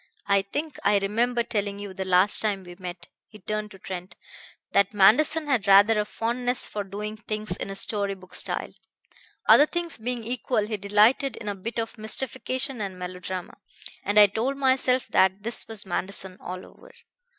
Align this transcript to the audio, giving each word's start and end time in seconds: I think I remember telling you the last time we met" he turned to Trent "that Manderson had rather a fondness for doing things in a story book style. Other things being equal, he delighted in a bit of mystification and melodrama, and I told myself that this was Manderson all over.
I 0.25 0.41
think 0.41 0.79
I 0.83 0.97
remember 0.97 1.43
telling 1.43 1.77
you 1.77 1.93
the 1.93 2.05
last 2.05 2.41
time 2.41 2.63
we 2.63 2.73
met" 2.79 3.05
he 3.27 3.37
turned 3.37 3.69
to 3.69 3.77
Trent 3.77 4.15
"that 4.71 4.95
Manderson 4.95 5.45
had 5.45 5.67
rather 5.67 5.99
a 5.99 6.05
fondness 6.05 6.65
for 6.65 6.83
doing 6.83 7.17
things 7.17 7.55
in 7.55 7.69
a 7.69 7.75
story 7.75 8.15
book 8.15 8.33
style. 8.33 8.73
Other 9.47 9.67
things 9.67 9.99
being 9.99 10.23
equal, 10.23 10.65
he 10.65 10.77
delighted 10.77 11.35
in 11.37 11.47
a 11.47 11.53
bit 11.53 11.77
of 11.77 11.99
mystification 11.99 12.81
and 12.81 12.97
melodrama, 12.97 13.57
and 14.03 14.17
I 14.17 14.25
told 14.25 14.57
myself 14.57 15.07
that 15.09 15.43
this 15.43 15.67
was 15.67 15.85
Manderson 15.85 16.35
all 16.41 16.65
over. 16.65 16.91